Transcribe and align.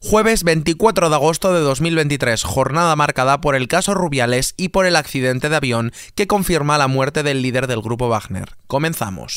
Jueves 0.00 0.44
24 0.44 1.10
de 1.10 1.14
agosto 1.16 1.52
de 1.52 1.58
2023, 1.58 2.44
jornada 2.44 2.94
marcada 2.94 3.40
por 3.40 3.56
el 3.56 3.66
caso 3.66 3.94
Rubiales 3.94 4.54
y 4.56 4.68
por 4.68 4.86
el 4.86 4.94
accidente 4.94 5.48
de 5.48 5.56
avión 5.56 5.92
que 6.14 6.28
confirma 6.28 6.78
la 6.78 6.86
muerte 6.86 7.24
del 7.24 7.42
líder 7.42 7.66
del 7.66 7.82
grupo 7.82 8.08
Wagner. 8.08 8.54
Comenzamos. 8.68 9.34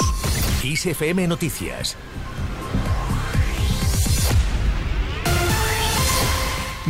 ISFM 0.64 1.28
Noticias 1.28 1.98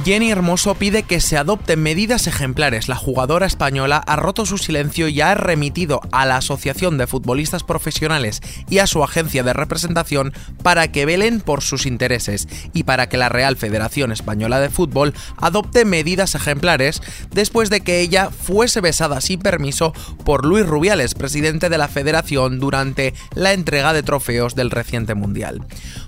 Jenny 0.03 0.31
Hermoso 0.31 0.73
pide 0.73 1.03
que 1.03 1.21
se 1.21 1.37
adopten 1.37 1.83
medidas 1.83 2.25
ejemplares. 2.25 2.87
La 2.87 2.95
jugadora 2.95 3.45
española 3.45 3.97
ha 4.07 4.15
roto 4.15 4.47
su 4.47 4.57
silencio 4.57 5.07
y 5.07 5.21
ha 5.21 5.35
remitido 5.35 6.01
a 6.11 6.25
la 6.25 6.37
Asociación 6.37 6.97
de 6.97 7.05
Futbolistas 7.05 7.63
Profesionales 7.63 8.41
y 8.67 8.79
a 8.79 8.87
su 8.87 9.03
agencia 9.03 9.43
de 9.43 9.53
representación 9.53 10.33
para 10.63 10.91
que 10.91 11.05
velen 11.05 11.39
por 11.39 11.61
sus 11.61 11.85
intereses 11.85 12.47
y 12.73 12.83
para 12.83 13.09
que 13.09 13.17
la 13.17 13.29
Real 13.29 13.57
Federación 13.57 14.11
Española 14.11 14.59
de 14.59 14.69
Fútbol 14.69 15.13
adopte 15.37 15.85
medidas 15.85 16.33
ejemplares 16.33 17.01
después 17.31 17.69
de 17.69 17.81
que 17.81 17.99
ella 17.99 18.31
fuese 18.31 18.81
besada 18.81 19.21
sin 19.21 19.39
permiso 19.39 19.93
por 20.25 20.45
Luis 20.45 20.65
Rubiales, 20.65 21.13
presidente 21.13 21.69
de 21.69 21.77
la 21.77 21.87
federación, 21.87 22.59
durante 22.59 23.13
la 23.35 23.53
entrega 23.53 23.93
de 23.93 24.01
trofeos 24.01 24.55
del 24.55 24.71
reciente 24.71 25.13
Mundial. 25.13 25.61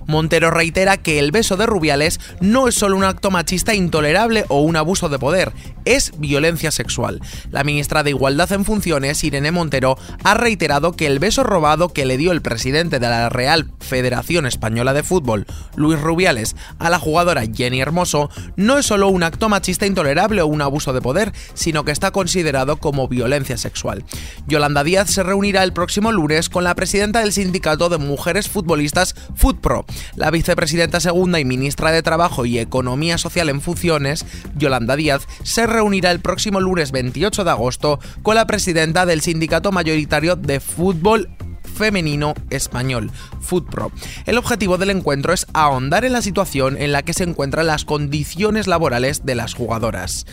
Montero 0.06 0.50
reitera 0.50 0.96
que 0.96 1.18
el 1.18 1.30
beso 1.30 1.56
de 1.56 1.66
Rubiales 1.66 2.20
no 2.40 2.68
es 2.68 2.74
solo 2.74 2.96
un 2.96 3.04
acto 3.04 3.30
machista 3.30 3.74
intolerable 3.74 4.44
o 4.48 4.60
un 4.60 4.76
abuso 4.76 5.08
de 5.08 5.18
poder, 5.18 5.52
es 5.84 6.12
violencia 6.18 6.70
sexual. 6.70 7.20
La 7.50 7.64
ministra 7.64 8.02
de 8.02 8.10
Igualdad 8.10 8.52
en 8.52 8.64
funciones, 8.64 9.22
Irene 9.24 9.50
Montero, 9.50 9.96
ha 10.22 10.34
reiterado 10.34 10.92
que 10.92 11.06
el 11.06 11.18
beso 11.18 11.44
robado 11.44 11.88
que 11.88 12.06
le 12.06 12.16
dio 12.16 12.32
el 12.32 12.42
presidente 12.42 12.98
de 12.98 13.08
la 13.08 13.28
Real 13.28 13.70
Federación 13.80 14.46
Española 14.46 14.92
de 14.92 15.02
Fútbol, 15.02 15.46
Luis 15.76 16.00
Rubiales, 16.00 16.56
a 16.78 16.90
la 16.90 16.98
jugadora 16.98 17.44
Jenny 17.52 17.80
Hermoso, 17.80 18.30
no 18.56 18.78
es 18.78 18.86
solo 18.86 19.08
un 19.08 19.22
acto 19.22 19.48
machista 19.48 19.86
intolerable 19.86 20.42
o 20.42 20.46
un 20.46 20.62
abuso 20.62 20.92
de 20.92 21.00
poder, 21.00 21.32
sino 21.54 21.84
que 21.84 21.92
está 21.92 22.10
considerado 22.10 22.76
como 22.78 23.08
violencia 23.08 23.56
sexual. 23.56 24.04
Yolanda 24.46 24.84
Díaz 24.84 25.10
se 25.10 25.22
reunirá 25.22 25.62
el 25.62 25.72
próximo 25.72 26.12
lunes 26.12 26.48
con 26.48 26.64
la 26.64 26.74
presidenta 26.74 27.20
del 27.20 27.32
Sindicato 27.32 27.88
de 27.88 27.98
Mujeres 27.98 28.48
Futbolistas 28.48 29.14
FUTPRO. 29.34 29.84
La 30.16 30.30
vicepresidenta 30.30 31.00
segunda 31.00 31.40
y 31.40 31.44
ministra 31.44 31.92
de 31.92 32.02
Trabajo 32.02 32.46
y 32.46 32.58
Economía 32.58 33.18
Social 33.18 33.48
en 33.48 33.60
funciones, 33.60 34.24
Yolanda 34.56 34.96
Díaz, 34.96 35.26
se 35.42 35.66
reunirá 35.66 36.10
el 36.10 36.20
próximo 36.20 36.60
lunes 36.60 36.92
28 36.92 37.44
de 37.44 37.50
agosto 37.50 38.00
con 38.22 38.34
la 38.34 38.46
presidenta 38.46 39.06
del 39.06 39.20
sindicato 39.20 39.72
mayoritario 39.72 40.36
de 40.36 40.60
fútbol 40.60 41.28
femenino 41.74 42.34
español, 42.50 43.10
FUTPRO. 43.40 43.90
El 44.26 44.38
objetivo 44.38 44.78
del 44.78 44.90
encuentro 44.90 45.32
es 45.32 45.46
ahondar 45.52 46.04
en 46.04 46.12
la 46.12 46.22
situación 46.22 46.80
en 46.80 46.92
la 46.92 47.02
que 47.02 47.12
se 47.12 47.24
encuentran 47.24 47.66
las 47.66 47.84
condiciones 47.84 48.66
laborales 48.66 49.26
de 49.26 49.34
las 49.34 49.54
jugadoras. 49.54 50.26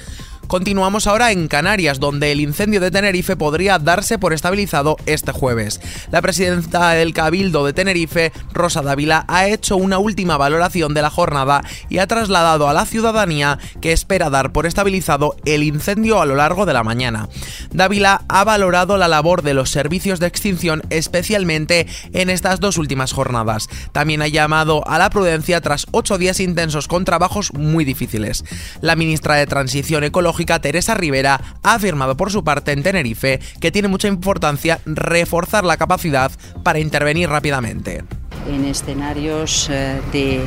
Continuamos 0.48 1.08
ahora 1.08 1.32
en 1.32 1.48
Canarias, 1.48 2.02
donde 2.02 2.34
el 2.34 2.42
incendio 2.42 2.82
de 2.82 2.92
Tenerife 2.92 3.38
podría 3.38 3.80
darse 3.80 4.20
por 4.20 4.34
estabilizado 4.34 4.98
este 5.06 5.32
jueves. 5.32 5.80
La 6.12 6.22
presidenta 6.22 6.92
del 6.92 7.14
Cabildo 7.14 7.66
de 7.66 7.72
Tenerife, 7.72 8.34
Rosa 8.52 8.82
Dávila, 8.82 9.24
ha 9.30 9.48
hecho 9.48 9.78
una 9.78 9.98
última 9.98 10.36
valoración 10.36 10.94
de 10.94 11.02
la 11.02 11.10
jornada 11.10 11.64
y 11.88 12.00
ha 12.00 12.08
trasladado 12.08 12.68
a 12.68 12.74
la 12.74 12.86
ciudadanía 12.86 13.60
que 13.80 13.94
espera 13.94 14.30
dar 14.30 14.52
por 14.52 14.66
estabilizado 14.66 15.38
el 15.46 15.64
incendio 15.64 16.22
a 16.22 16.26
lo 16.26 16.36
largo 16.36 16.66
de 16.66 16.74
la 16.74 16.84
mañana. 16.84 17.30
Dávila 17.72 18.24
ha 18.28 18.44
valorado 18.44 18.98
la 18.98 19.08
labor 19.08 19.44
de 19.44 19.54
los 19.54 19.70
servicios 19.70 20.20
de 20.20 20.28
extinción 20.28 20.82
especialmente 20.90 21.88
en 22.12 22.30
estas 22.30 22.60
dos 22.60 22.78
últimas 22.78 23.14
jornadas. 23.14 23.70
También 23.94 24.22
ha 24.22 24.28
llamado 24.28 24.86
a 24.86 24.98
la 24.98 25.10
prudencia 25.10 25.62
tras 25.62 25.88
ocho 25.92 26.18
días 26.18 26.42
intensos 26.42 26.90
con 26.90 27.06
trabajos 27.06 27.54
muy 27.54 27.86
difíciles. 27.86 28.44
La 28.82 28.98
ministra 28.98 29.36
de 29.36 29.48
Transición 29.48 30.04
Ecológica 30.04 30.41
Teresa 30.60 30.94
Rivera 30.94 31.40
ha 31.64 31.74
afirmado 31.74 32.18
por 32.18 32.32
su 32.32 32.44
parte 32.44 32.72
en 32.72 32.84
Tenerife 32.84 33.40
que 33.60 33.72
tiene 33.72 33.88
mucha 33.88 34.08
importancia 34.08 34.80
reforzar 34.86 35.64
la 35.64 35.78
capacidad 35.78 36.32
para 36.64 36.80
intervenir 36.80 37.30
rápidamente. 37.30 38.04
En 38.50 38.66
escenarios 38.66 39.70
eh, 39.70 40.02
de 40.12 40.42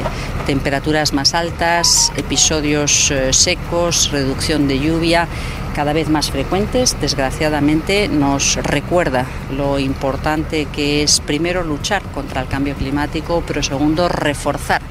temperaturas 0.46 1.12
más 1.12 1.32
altas, 1.34 2.12
episodios 2.16 3.10
eh, 3.10 3.32
secos, 3.32 4.10
reducción 4.10 4.66
de 4.66 4.80
lluvia 4.80 5.28
cada 5.74 5.92
vez 5.92 6.08
más 6.08 6.30
frecuentes, 6.30 6.96
desgraciadamente 7.00 8.08
nos 8.08 8.56
recuerda 8.56 9.26
lo 9.50 9.78
importante 9.78 10.66
que 10.66 11.02
es 11.02 11.20
primero 11.20 11.64
luchar 11.64 12.02
contra 12.02 12.40
el 12.40 12.48
cambio 12.48 12.74
climático, 12.74 13.42
pero 13.46 13.62
segundo 13.62 14.08
reforzar 14.08 14.82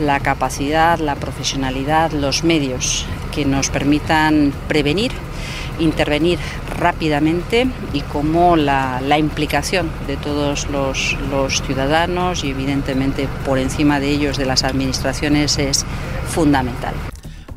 la 0.00 0.20
capacidad, 0.20 0.98
la 0.98 1.16
profesionalidad, 1.16 2.12
los 2.12 2.44
medios 2.44 3.06
que 3.36 3.44
nos 3.44 3.68
permitan 3.68 4.50
prevenir, 4.66 5.12
intervenir 5.78 6.38
rápidamente 6.78 7.66
y 7.92 8.00
cómo 8.00 8.56
la, 8.56 9.18
implicación 9.18 9.90
de 10.06 10.16
todos 10.16 10.70
los, 10.70 11.14
los 11.30 11.62
ciudadanos 11.62 12.44
y 12.44 12.50
evidentemente 12.50 13.28
por 13.44 13.58
encima 13.58 14.00
de 14.00 14.08
ellos 14.08 14.38
de 14.38 14.46
las 14.46 14.64
administraciones 14.64 15.58
es 15.58 15.84
fundamental. 16.30 16.94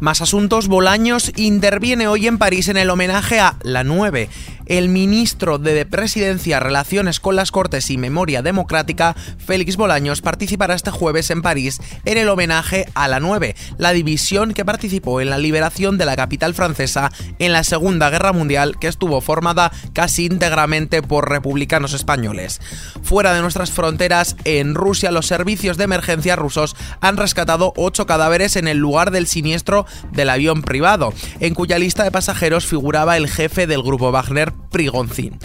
Más 0.02 0.22
asuntos, 0.22 0.68
Bolaños 0.68 1.32
interviene 1.38 2.08
hoy 2.08 2.28
en 2.28 2.38
París 2.38 2.68
en 2.68 2.78
el 2.78 2.90
homenaje 2.90 3.40
a 3.40 3.56
la 3.64 3.86
9 3.86 4.28
el 4.70 4.88
ministro 4.88 5.58
de 5.58 5.86
Presidencia, 5.86 6.60
Relaciones 6.60 7.20
con 7.20 7.36
las 7.36 7.52
Cortes 7.52 7.90
y 7.90 7.98
Memoria 7.98 8.44
Democrática, 8.44 9.16
Félix 9.38 9.76
Bolaños, 9.76 10.22
participará 10.22 10.76
este 10.76 10.92
jueves 10.92 11.32
en 11.32 11.42
París 11.42 11.82
en 12.06 12.20
el 12.20 12.30
homenaje 12.30 12.86
a 12.94 13.08
la 13.08 13.20
9, 13.20 13.56
la 13.78 13.92
división 13.92 14.54
que 14.54 14.64
participó 14.64 15.22
en 15.22 15.32
la 15.32 15.40
liberación 15.40 15.98
de 15.98 16.06
la 16.06 16.16
capital 16.16 16.54
francesa 16.54 17.12
en 17.40 17.52
la 17.52 17.64
Segunda 17.64 18.12
Guerra 18.12 18.32
Mundial, 18.32 18.78
que 18.80 18.88
estuvo 18.88 19.22
formada 19.22 19.72
casi 19.94 20.28
íntegramente 20.28 21.02
por 21.02 21.30
republicanos 21.30 21.94
españoles. 21.94 22.62
Fuera 23.02 23.34
de 23.34 23.42
nuestras 23.42 23.72
fronteras, 23.72 24.36
en 24.44 24.76
Rusia, 24.76 25.10
los 25.10 25.26
servicios 25.26 25.78
de 25.78 25.86
emergencia 25.86 26.36
rusos 26.36 26.76
han 27.02 27.18
rescatado 27.18 27.74
ocho 27.76 28.06
cadáveres 28.06 28.56
en 28.56 28.68
el 28.68 28.78
lugar 28.78 29.10
del 29.10 29.26
siniestro 29.26 29.88
del 30.12 30.30
avión 30.30 30.62
privado, 30.62 31.12
en 31.40 31.56
cuya 31.56 31.80
lista 31.80 32.04
de 32.04 32.12
pasajeros 32.12 32.68
figuraba 32.68 33.18
el 33.18 33.28
jefe 33.28 33.66
del 33.66 33.82
grupo 33.82 34.12
Wagner, 34.12 34.54
Prigonzin, 34.70 35.38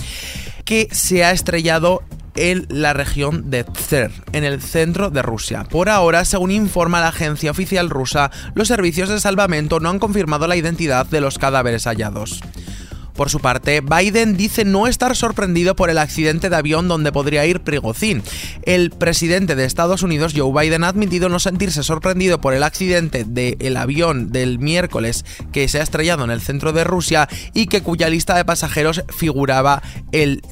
que 0.64 0.88
se 0.90 1.24
ha 1.24 1.32
estrellado 1.32 2.02
en 2.36 2.66
la 2.68 2.92
región 2.92 3.50
de 3.50 3.64
Tver, 3.64 4.10
en 4.32 4.44
el 4.44 4.60
centro 4.60 5.10
de 5.10 5.22
Rusia. 5.22 5.64
Por 5.64 5.88
ahora, 5.88 6.24
según 6.24 6.50
informa 6.50 7.00
la 7.00 7.08
agencia 7.08 7.50
oficial 7.50 7.90
rusa, 7.90 8.30
los 8.54 8.68
servicios 8.68 9.08
de 9.08 9.20
salvamento 9.20 9.80
no 9.80 9.90
han 9.90 9.98
confirmado 9.98 10.46
la 10.46 10.56
identidad 10.56 11.06
de 11.06 11.20
los 11.20 11.38
cadáveres 11.38 11.84
hallados. 11.86 12.40
Por 13.14 13.30
su 13.30 13.38
parte, 13.38 13.80
Biden 13.80 14.36
dice 14.36 14.64
no 14.64 14.88
estar 14.88 15.14
sorprendido 15.14 15.76
por 15.76 15.88
el 15.88 15.98
accidente 15.98 16.50
de 16.50 16.56
avión 16.56 16.88
donde 16.88 17.12
podría 17.12 17.46
ir 17.46 17.60
Prigozhin. 17.60 18.24
El 18.64 18.90
presidente 18.90 19.54
de 19.54 19.64
Estados 19.64 20.02
Unidos, 20.02 20.32
Joe 20.36 20.52
Biden, 20.52 20.82
ha 20.82 20.88
admitido 20.88 21.28
no 21.28 21.38
sentirse 21.38 21.84
sorprendido 21.84 22.40
por 22.40 22.54
el 22.54 22.64
accidente 22.64 23.24
del 23.24 23.76
avión 23.76 24.32
del 24.32 24.58
miércoles 24.58 25.24
que 25.52 25.68
se 25.68 25.78
ha 25.78 25.82
estrellado 25.82 26.24
en 26.24 26.30
el 26.30 26.40
centro 26.40 26.72
de 26.72 26.82
Rusia 26.82 27.28
y 27.52 27.66
que 27.66 27.82
cuya 27.82 28.08
lista 28.08 28.36
de 28.36 28.44
pasajeros 28.44 29.04
figuraba 29.16 29.80
el 30.10 30.42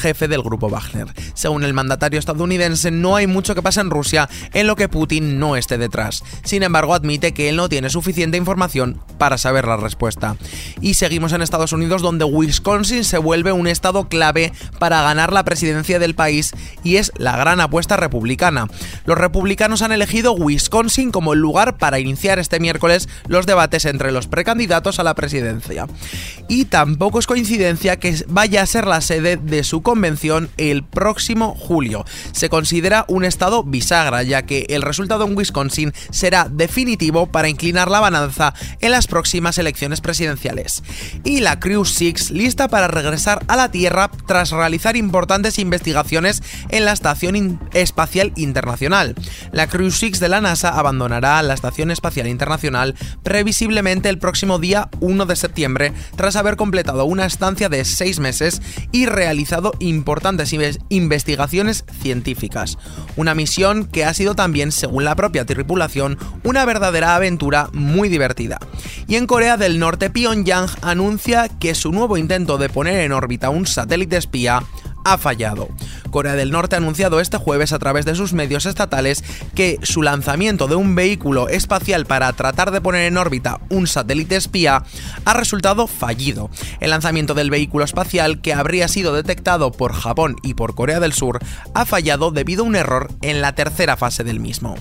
jefe 0.00 0.26
del 0.26 0.42
grupo 0.42 0.68
Wagner. 0.68 1.08
Según 1.34 1.64
el 1.64 1.74
mandatario 1.74 2.18
estadounidense, 2.18 2.90
no 2.90 3.16
hay 3.16 3.26
mucho 3.26 3.54
que 3.54 3.62
pasa 3.62 3.80
en 3.80 3.90
Rusia 3.90 4.28
en 4.52 4.66
lo 4.66 4.74
que 4.74 4.88
Putin 4.88 5.38
no 5.38 5.56
esté 5.56 5.78
detrás. 5.78 6.24
Sin 6.42 6.62
embargo, 6.62 6.94
admite 6.94 7.32
que 7.32 7.48
él 7.48 7.56
no 7.56 7.68
tiene 7.68 7.90
suficiente 7.90 8.36
información 8.36 9.00
para 9.18 9.38
saber 9.38 9.66
la 9.66 9.76
respuesta. 9.76 10.36
Y 10.80 10.94
seguimos 10.94 11.32
en 11.32 11.42
Estados 11.42 11.72
Unidos 11.72 12.02
donde 12.02 12.24
Wisconsin 12.24 13.04
se 13.04 13.18
vuelve 13.18 13.52
un 13.52 13.66
estado 13.66 14.08
clave 14.08 14.52
para 14.78 15.02
ganar 15.02 15.32
la 15.32 15.44
presidencia 15.44 15.98
del 15.98 16.14
país 16.14 16.52
y 16.82 16.96
es 16.96 17.12
la 17.16 17.36
gran 17.36 17.60
apuesta 17.60 17.96
republicana. 17.96 18.66
Los 19.04 19.18
republicanos 19.18 19.82
han 19.82 19.92
elegido 19.92 20.32
Wisconsin 20.32 21.10
como 21.10 21.34
el 21.34 21.40
lugar 21.40 21.76
para 21.76 21.98
iniciar 21.98 22.38
este 22.38 22.60
miércoles 22.60 23.08
los 23.28 23.46
debates 23.46 23.84
entre 23.84 24.12
los 24.12 24.26
precandidatos 24.26 24.98
a 24.98 25.04
la 25.04 25.14
presidencia. 25.14 25.86
Y 26.48 26.64
tampoco 26.64 27.18
es 27.18 27.26
coincidencia 27.26 27.98
que 27.98 28.24
vaya 28.28 28.62
a 28.62 28.66
ser 28.66 28.86
la 28.86 29.00
sede 29.00 29.36
de 29.36 29.64
su 29.64 29.82
convención 29.90 30.50
el 30.56 30.84
próximo 30.84 31.56
julio. 31.58 32.04
Se 32.30 32.48
considera 32.48 33.04
un 33.08 33.24
estado 33.24 33.64
bisagra, 33.64 34.22
ya 34.22 34.42
que 34.42 34.66
el 34.68 34.82
resultado 34.82 35.26
en 35.26 35.36
Wisconsin 35.36 35.92
será 36.10 36.46
definitivo 36.48 37.26
para 37.26 37.48
inclinar 37.48 37.90
la 37.90 37.98
balanza 37.98 38.54
en 38.80 38.92
las 38.92 39.08
próximas 39.08 39.58
elecciones 39.58 40.00
presidenciales. 40.00 40.84
Y 41.24 41.40
la 41.40 41.58
Crew 41.58 41.84
Six 41.84 42.30
lista 42.30 42.68
para 42.68 42.86
regresar 42.86 43.44
a 43.48 43.56
la 43.56 43.72
Tierra 43.72 44.12
tras 44.28 44.52
realizar 44.52 44.96
importantes 44.96 45.58
investigaciones 45.58 46.40
en 46.68 46.84
la 46.84 46.92
Estación 46.92 47.58
Espacial 47.72 48.32
Internacional. 48.36 49.16
La 49.50 49.66
Crew 49.66 49.90
Six 49.90 50.20
de 50.20 50.28
la 50.28 50.40
NASA 50.40 50.68
abandonará 50.68 51.42
la 51.42 51.54
Estación 51.54 51.90
Espacial 51.90 52.28
Internacional 52.28 52.94
previsiblemente 53.24 54.08
el 54.08 54.18
próximo 54.20 54.60
día 54.60 54.88
1 55.00 55.26
de 55.26 55.34
septiembre 55.34 55.92
tras 56.14 56.36
haber 56.36 56.54
completado 56.54 57.04
una 57.06 57.26
estancia 57.26 57.68
de 57.68 57.84
seis 57.84 58.20
meses 58.20 58.62
y 58.92 59.06
realizado 59.06 59.72
importantes 59.80 60.54
investigaciones 60.88 61.84
científicas. 62.00 62.78
Una 63.16 63.34
misión 63.34 63.84
que 63.84 64.04
ha 64.04 64.14
sido 64.14 64.34
también, 64.34 64.72
según 64.72 65.04
la 65.04 65.16
propia 65.16 65.44
tripulación, 65.44 66.18
una 66.44 66.64
verdadera 66.64 67.16
aventura 67.16 67.68
muy 67.72 68.08
divertida. 68.08 68.58
Y 69.08 69.16
en 69.16 69.26
Corea 69.26 69.56
del 69.56 69.78
Norte, 69.78 70.10
Pyongyang 70.10 70.68
anuncia 70.82 71.48
que 71.48 71.74
su 71.74 71.92
nuevo 71.92 72.16
intento 72.16 72.58
de 72.58 72.68
poner 72.68 73.00
en 73.00 73.12
órbita 73.12 73.50
un 73.50 73.66
satélite 73.66 74.16
espía 74.16 74.62
ha 75.04 75.18
fallado. 75.18 75.68
Corea 76.10 76.34
del 76.34 76.50
Norte 76.50 76.76
ha 76.76 76.78
anunciado 76.78 77.20
este 77.20 77.38
jueves 77.38 77.72
a 77.72 77.78
través 77.78 78.04
de 78.04 78.14
sus 78.14 78.32
medios 78.32 78.66
estatales 78.66 79.24
que 79.54 79.78
su 79.82 80.02
lanzamiento 80.02 80.68
de 80.68 80.74
un 80.74 80.94
vehículo 80.94 81.48
espacial 81.48 82.06
para 82.06 82.32
tratar 82.32 82.70
de 82.70 82.80
poner 82.80 83.02
en 83.02 83.16
órbita 83.16 83.60
un 83.70 83.86
satélite 83.86 84.36
espía 84.36 84.82
ha 85.24 85.34
resultado 85.34 85.86
fallido. 85.86 86.50
El 86.80 86.90
lanzamiento 86.90 87.34
del 87.34 87.50
vehículo 87.50 87.84
espacial, 87.84 88.40
que 88.40 88.54
habría 88.54 88.88
sido 88.88 89.14
detectado 89.14 89.72
por 89.72 89.92
Japón 89.92 90.36
y 90.42 90.54
por 90.54 90.74
Corea 90.74 91.00
del 91.00 91.12
Sur, 91.12 91.40
ha 91.74 91.84
fallado 91.84 92.30
debido 92.30 92.64
a 92.64 92.66
un 92.66 92.76
error 92.76 93.10
en 93.22 93.40
la 93.40 93.54
tercera 93.54 93.96
fase 93.96 94.24
del 94.24 94.40
mismo. 94.40 94.74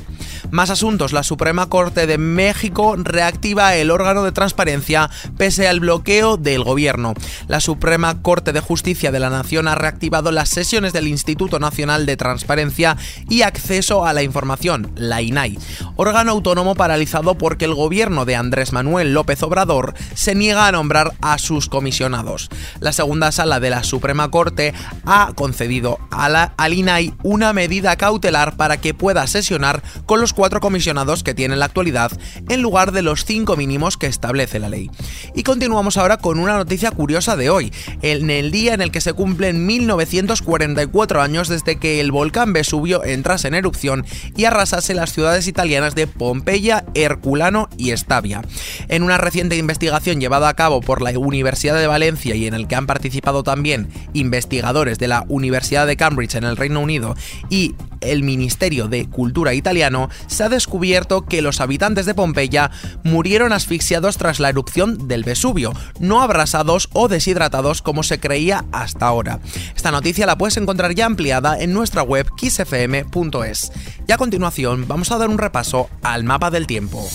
Más 0.52 0.70
asuntos, 0.70 1.14
la 1.14 1.24
Suprema 1.24 1.70
Corte 1.70 2.08
de 2.08 2.18
México 2.18 2.96
reactiva 2.98 3.76
el 3.76 3.92
órgano 3.92 4.24
de 4.24 4.32
transparencia 4.32 5.10
pese 5.38 5.68
al 5.68 5.80
bloqueo 5.80 6.38
del 6.38 6.64
gobierno. 6.64 7.14
La 7.48 7.60
Suprema 7.60 8.22
Corte 8.22 8.54
de 8.54 8.60
Justicia 8.60 9.12
de 9.12 9.20
la 9.20 9.30
Nación 9.30 9.68
ha 9.68 9.76
reactivado 9.76 10.32
las 10.32 10.50
sesiones 10.50 10.94
del 10.94 11.08
Instituto 11.20 11.60
Nacional 11.60 12.06
de 12.06 12.16
Transparencia 12.16 12.96
y 13.30 13.42
Acceso 13.42 14.06
a 14.06 14.14
la 14.14 14.24
Información, 14.24 14.92
la 14.96 15.22
INAI, 15.22 15.60
órgano 15.98 16.32
autónomo 16.32 16.76
paralizado 16.76 17.38
porque 17.38 17.66
el 17.66 17.74
gobierno 17.74 18.24
de 18.24 18.38
Andrés 18.38 18.72
Manuel 18.72 19.14
López 19.14 19.44
Obrador 19.44 19.96
se 20.16 20.34
niega 20.34 20.68
a 20.68 20.72
nombrar 20.72 21.14
a 21.22 21.38
sus 21.38 21.68
comisionados. 21.68 22.50
La 22.80 22.94
segunda 22.94 23.34
sala 23.34 23.60
de 23.60 23.70
la 23.70 23.84
Suprema 23.84 24.32
Corte 24.32 24.74
ha 25.06 25.34
concedido 25.36 26.00
a 26.10 26.30
la, 26.30 26.54
al 26.56 26.74
INAI 26.74 27.14
una 27.22 27.52
medida 27.52 27.98
cautelar 27.98 28.56
para 28.56 28.78
que 28.78 28.94
pueda 28.94 29.28
sesionar 29.28 29.84
con 30.06 30.22
los 30.22 30.32
cuatro 30.32 30.62
comisionados 30.62 31.24
que 31.24 31.34
tiene 31.34 31.56
en 31.56 31.60
la 31.60 31.66
actualidad 31.66 32.12
en 32.48 32.62
lugar 32.62 32.94
de 32.94 33.02
los 33.02 33.26
cinco 33.26 33.58
mínimos 33.58 33.98
que 33.98 34.08
establece 34.08 34.60
la 34.60 34.70
ley. 34.70 34.90
Y 35.36 35.44
continuamos 35.44 35.98
ahora 35.98 36.18
con 36.18 36.40
una 36.40 36.56
noticia 36.56 36.92
curiosa 36.92 37.36
de 37.36 37.50
hoy, 37.50 37.74
en 38.02 38.30
el 38.30 38.52
día 38.52 38.74
en 38.74 38.82
el 38.82 38.92
que 38.92 39.02
se 39.02 39.14
cumplen 39.14 39.66
1944 39.66 41.09
años 41.18 41.48
desde 41.48 41.78
que 41.78 42.00
el 42.00 42.12
volcán 42.12 42.54
Vesubio 42.54 43.04
entrase 43.04 43.48
en 43.48 43.56
erupción 43.56 44.06
y 44.38 44.46
arrasase 44.46 44.94
las 44.94 45.12
ciudades 45.12 45.48
italianas 45.48 45.96
de 45.96 46.06
Pompeya, 46.06 46.86
Herculano 46.94 47.68
y 47.78 47.90
Estavia. 47.92 48.44
En 48.88 49.02
una 49.02 49.18
reciente 49.18 49.58
investigación 49.58 50.22
llevada 50.22 50.50
a 50.50 50.54
cabo 50.54 50.82
por 50.82 51.02
la 51.02 51.18
Universidad 51.18 51.80
de 51.80 51.88
Valencia 51.88 52.36
y 52.36 52.46
en 52.46 52.54
el 52.54 52.68
que 52.68 52.76
han 52.76 52.86
participado 52.86 53.42
también 53.42 53.90
investigadores 54.14 55.00
de 55.00 55.08
la 55.08 55.26
Universidad 55.28 55.88
de 55.88 55.98
Cambridge 55.98 56.36
en 56.36 56.44
el 56.44 56.58
Reino 56.58 56.80
Unido 56.80 57.16
y 57.50 57.76
el 58.02 58.24
Ministerio 58.24 58.88
de 58.88 59.10
Cultura 59.10 59.54
italiano, 59.54 60.10
se 60.28 60.44
ha 60.44 60.50
descubierto 60.50 61.26
que 61.26 61.42
los 61.42 61.62
habitantes 61.62 62.06
de 62.06 62.14
Pompeya 62.14 62.72
murieron 63.04 63.54
asfixiados 63.54 64.18
tras 64.18 64.40
la 64.40 64.50
erupción 64.50 65.08
del 65.08 65.24
Vesubio, 65.24 65.74
no 66.00 66.22
abrasados 66.22 66.90
o 66.94 67.08
deshidratados 67.08 67.82
como 67.82 68.04
se 68.04 68.20
creía 68.20 68.66
hasta 68.72 69.08
ahora. 69.08 69.40
Esta 69.76 69.92
noticia 69.92 70.26
la 70.26 70.38
puedes 70.38 70.58
encontrar 70.58 70.94
ya 70.94 71.06
ampliada 71.06 71.60
en 71.60 71.74
nuestra 71.74 72.04
web 72.04 72.28
kissfm.es. 72.36 73.72
Y 74.08 74.12
a 74.12 74.18
continuación 74.18 74.88
vamos 74.88 75.12
a 75.12 75.18
dar 75.18 75.30
un 75.30 75.38
repaso 75.38 75.90
al 76.02 76.24
mapa 76.24 76.52
del 76.52 76.68
tiempo. 76.68 77.08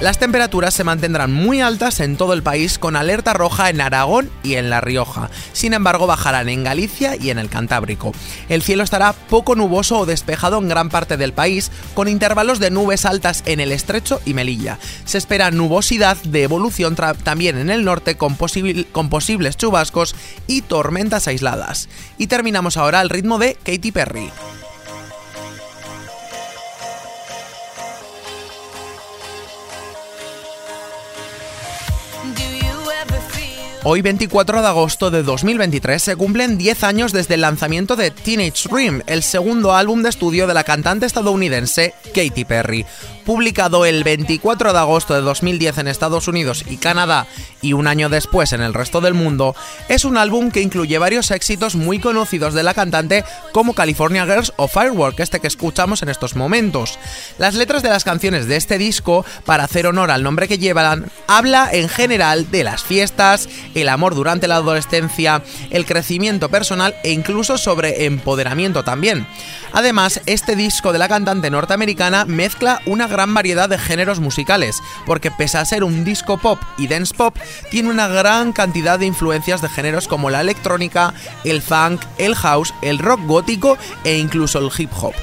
Las 0.00 0.18
temperaturas 0.18 0.74
se 0.74 0.84
mantendrán 0.84 1.32
muy 1.32 1.60
altas 1.60 2.00
en 2.00 2.16
todo 2.16 2.34
el 2.34 2.42
país 2.42 2.78
con 2.78 2.96
alerta 2.96 3.32
roja 3.32 3.70
en 3.70 3.80
Aragón 3.80 4.28
y 4.42 4.54
en 4.54 4.68
La 4.68 4.80
Rioja. 4.80 5.30
Sin 5.52 5.72
embargo, 5.72 6.06
bajarán 6.06 6.48
en 6.48 6.64
Galicia 6.64 7.16
y 7.16 7.30
en 7.30 7.38
el 7.38 7.48
Cantábrico. 7.48 8.12
El 8.48 8.62
cielo 8.62 8.82
estará 8.82 9.12
poco 9.12 9.54
nuboso 9.54 10.00
o 10.00 10.06
despejado 10.06 10.58
en 10.58 10.68
gran 10.68 10.90
parte 10.90 11.16
del 11.16 11.32
país, 11.32 11.70
con 11.94 12.08
intervalos 12.08 12.58
de 12.58 12.70
nubes 12.70 13.06
altas 13.06 13.44
en 13.46 13.60
el 13.60 13.70
estrecho 13.70 14.20
y 14.26 14.34
Melilla. 14.34 14.78
Se 15.04 15.16
espera 15.16 15.52
nubosidad 15.52 16.16
de 16.18 16.42
evolución 16.42 16.96
también 16.96 17.56
en 17.56 17.70
el 17.70 17.84
norte 17.84 18.16
con, 18.16 18.36
posibles 18.36 19.56
chubascos 19.56 20.16
y 20.48 20.62
tormentas 20.62 21.28
aisladas. 21.28 21.88
Y 22.18 22.26
terminamos 22.26 22.76
ahora 22.76 23.00
al 23.00 23.10
ritmo 23.10 23.38
de 23.38 23.54
Katy 23.64 23.92
Perry. 23.92 24.30
Hoy 33.86 34.00
24 34.00 34.62
de 34.62 34.66
agosto 34.66 35.10
de 35.10 35.22
2023 35.22 36.02
se 36.02 36.16
cumplen 36.16 36.56
10 36.56 36.84
años 36.84 37.12
desde 37.12 37.34
el 37.34 37.42
lanzamiento 37.42 37.96
de 37.96 38.10
Teenage 38.10 38.66
Dream, 38.70 39.02
el 39.06 39.22
segundo 39.22 39.74
álbum 39.74 40.02
de 40.02 40.08
estudio 40.08 40.46
de 40.46 40.54
la 40.54 40.64
cantante 40.64 41.04
estadounidense 41.04 41.92
Katy 42.14 42.46
Perry 42.46 42.86
publicado 43.24 43.84
el 43.86 44.04
24 44.04 44.72
de 44.72 44.78
agosto 44.78 45.14
de 45.14 45.22
2010 45.22 45.78
en 45.78 45.88
Estados 45.88 46.28
Unidos 46.28 46.64
y 46.68 46.76
Canadá 46.76 47.26
y 47.62 47.72
un 47.72 47.86
año 47.86 48.08
después 48.08 48.52
en 48.52 48.60
el 48.60 48.74
resto 48.74 49.00
del 49.00 49.14
mundo, 49.14 49.56
es 49.88 50.04
un 50.04 50.18
álbum 50.18 50.50
que 50.50 50.60
incluye 50.60 50.98
varios 50.98 51.30
éxitos 51.30 51.74
muy 51.74 51.98
conocidos 51.98 52.52
de 52.54 52.62
la 52.62 52.74
cantante 52.74 53.24
como 53.52 53.74
California 53.74 54.26
Girls 54.26 54.52
o 54.56 54.68
Firework, 54.68 55.18
este 55.20 55.40
que 55.40 55.46
escuchamos 55.46 56.02
en 56.02 56.10
estos 56.10 56.36
momentos. 56.36 56.98
Las 57.38 57.54
letras 57.54 57.82
de 57.82 57.88
las 57.88 58.04
canciones 58.04 58.46
de 58.46 58.56
este 58.56 58.76
disco, 58.76 59.24
para 59.46 59.64
hacer 59.64 59.86
honor 59.86 60.10
al 60.10 60.22
nombre 60.22 60.46
que 60.46 60.58
llevan, 60.58 61.06
habla 61.26 61.70
en 61.72 61.88
general 61.88 62.50
de 62.50 62.64
las 62.64 62.82
fiestas, 62.82 63.48
el 63.74 63.88
amor 63.88 64.14
durante 64.14 64.48
la 64.48 64.56
adolescencia, 64.56 65.42
el 65.70 65.86
crecimiento 65.86 66.48
personal 66.48 66.94
e 67.02 67.12
incluso 67.12 67.58
sobre 67.58 68.06
empoderamiento 68.06 68.84
también. 68.84 69.26
Además, 69.72 70.20
este 70.26 70.56
disco 70.56 70.92
de 70.92 70.98
la 70.98 71.08
cantante 71.08 71.50
norteamericana 71.50 72.24
mezcla 72.24 72.80
una 72.86 73.08
gran 73.08 73.34
variedad 73.34 73.68
de 73.68 73.78
géneros 73.78 74.20
musicales, 74.20 74.80
porque 75.06 75.30
pese 75.30 75.58
a 75.58 75.64
ser 75.64 75.84
un 75.84 76.04
disco 76.04 76.38
pop 76.38 76.60
y 76.78 76.86
dance 76.86 77.14
pop, 77.14 77.36
tiene 77.70 77.90
una 77.90 78.08
gran 78.08 78.52
cantidad 78.52 78.98
de 78.98 79.06
influencias 79.06 79.62
de 79.62 79.68
géneros 79.68 80.08
como 80.08 80.30
la 80.30 80.40
electrónica, 80.40 81.12
el 81.44 81.60
funk, 81.60 82.02
el 82.18 82.34
house, 82.34 82.72
el 82.82 82.98
rock 82.98 83.20
gótico 83.26 83.76
e 84.04 84.18
incluso 84.18 84.58
el 84.58 84.70
hip 84.76 84.90
hop. 85.00 85.14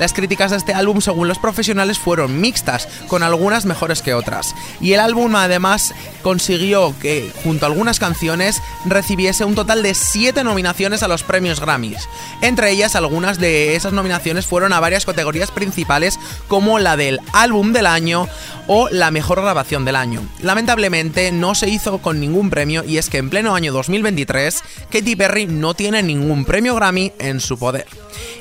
Las 0.00 0.14
críticas 0.14 0.50
de 0.50 0.56
este 0.56 0.72
álbum, 0.72 1.02
según 1.02 1.28
los 1.28 1.38
profesionales, 1.38 1.98
fueron 1.98 2.40
mixtas, 2.40 2.88
con 3.06 3.22
algunas 3.22 3.66
mejores 3.66 4.00
que 4.00 4.14
otras. 4.14 4.54
Y 4.80 4.94
el 4.94 5.00
álbum 5.00 5.36
además 5.36 5.92
consiguió 6.22 6.94
que, 6.98 7.30
junto 7.44 7.66
a 7.66 7.68
algunas 7.68 7.98
canciones, 7.98 8.62
recibiese 8.86 9.44
un 9.44 9.54
total 9.54 9.82
de 9.82 9.92
7 9.92 10.42
nominaciones 10.42 11.02
a 11.02 11.08
los 11.08 11.22
premios 11.22 11.60
Grammys. 11.60 12.08
Entre 12.40 12.70
ellas, 12.70 12.96
algunas 12.96 13.38
de 13.38 13.76
esas 13.76 13.92
nominaciones 13.92 14.46
fueron 14.46 14.72
a 14.72 14.80
varias 14.80 15.04
categorías 15.04 15.50
principales, 15.50 16.18
como 16.48 16.78
la 16.78 16.96
del 16.96 17.20
álbum 17.34 17.74
del 17.74 17.86
año 17.86 18.26
o 18.72 18.88
la 18.88 19.10
mejor 19.10 19.42
grabación 19.42 19.84
del 19.84 19.96
año. 19.96 20.22
Lamentablemente 20.40 21.30
no 21.32 21.54
se 21.54 21.68
hizo 21.68 21.98
con 21.98 22.20
ningún 22.20 22.48
premio 22.48 22.84
y 22.84 22.98
es 22.98 23.10
que 23.10 23.18
en 23.18 23.28
pleno 23.28 23.54
año 23.54 23.72
2023 23.72 24.62
Katy 24.90 25.16
Perry 25.16 25.46
no 25.46 25.74
tiene 25.74 26.02
ningún 26.02 26.44
premio 26.44 26.74
Grammy 26.76 27.12
en 27.18 27.40
su 27.40 27.58
poder. 27.58 27.86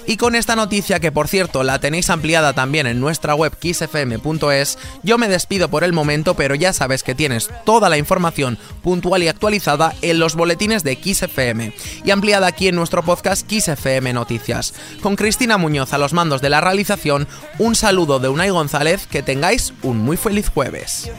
Y 0.09 0.17
con 0.17 0.33
esta 0.33 0.55
noticia, 0.55 0.99
que 0.99 1.11
por 1.11 1.27
cierto 1.27 1.61
la 1.61 1.77
tenéis 1.77 2.09
ampliada 2.09 2.53
también 2.53 2.87
en 2.87 2.99
nuestra 2.99 3.35
web 3.35 3.55
kissfm.es, 3.55 4.79
yo 5.03 5.19
me 5.19 5.27
despido 5.27 5.69
por 5.69 5.83
el 5.83 5.93
momento, 5.93 6.33
pero 6.33 6.55
ya 6.55 6.73
sabes 6.73 7.03
que 7.03 7.13
tienes 7.13 7.51
toda 7.63 7.89
la 7.89 7.99
información 7.99 8.57
puntual 8.81 9.21
y 9.21 9.27
actualizada 9.27 9.93
en 10.01 10.17
los 10.17 10.33
boletines 10.33 10.83
de 10.83 10.95
XFM 10.95 11.75
y 12.03 12.09
ampliada 12.09 12.47
aquí 12.47 12.69
en 12.69 12.75
nuestro 12.75 13.03
podcast 13.03 13.47
XFM 13.47 14.11
Noticias. 14.13 14.73
Con 15.03 15.15
Cristina 15.15 15.59
Muñoz 15.59 15.93
a 15.93 15.99
los 15.99 16.13
mandos 16.13 16.41
de 16.41 16.49
la 16.49 16.59
realización, 16.59 17.27
un 17.59 17.75
saludo 17.75 18.17
de 18.17 18.29
Unai 18.29 18.49
González, 18.49 19.05
que 19.05 19.21
tengáis 19.21 19.73
un 19.83 19.99
muy 19.99 20.17
feliz 20.17 20.49
jueves. 20.49 21.11